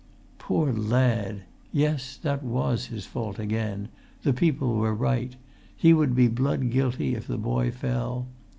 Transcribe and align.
Poor 0.39 0.73
lad! 0.73 1.43
Yes, 1.71 2.17
that 2.23 2.41
was 2.43 2.87
his 2.87 3.05
fault 3.05 3.37
again; 3.37 3.89
the 4.23 4.33
people 4.33 4.73
were 4.77 4.95
right; 4.95 5.35
he 5.75 5.93
would 5.93 6.15
be 6.15 6.27
blood 6.27 6.71
guilty 6.71 7.13
if 7.13 7.27
the 7.27 7.37
boy 7.37 7.69
fell. 7.69 8.25